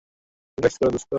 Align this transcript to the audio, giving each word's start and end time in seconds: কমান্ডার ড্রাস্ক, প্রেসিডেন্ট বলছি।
কমান্ডার 0.03 0.59
ড্রাস্ক, 0.59 0.59
প্রেসিডেন্ট 0.59 0.93
বলছি। 0.95 1.07